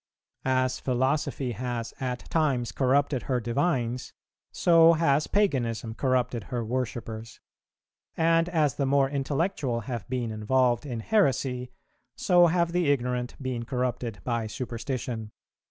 [0.49, 4.13] As philosophy has at times corrupted her divines,
[4.51, 7.39] so has paganism corrupted her worshippers;
[8.17, 11.69] and as the more intellectual have been involved in heresy,
[12.15, 15.29] so have the ignorant been corrupted by superstition.